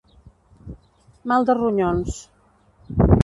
Mal 1.33 1.45
de 1.51 1.55
ronyons. 1.59 2.17